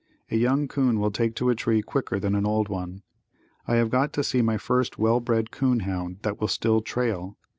[0.31, 3.03] A young 'coon will take to a tree quicker than an old one.
[3.67, 7.37] I have got to see my first well bred 'coon hound that will still trail.